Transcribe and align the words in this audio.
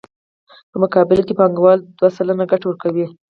په 0.71 0.77
مقابل 0.83 1.19
کې 1.27 1.33
یې 1.33 1.37
بانکوال 1.39 1.79
دوه 1.97 2.09
سلنه 2.15 2.45
ګټه 2.51 2.65
ورکوي 2.67 3.05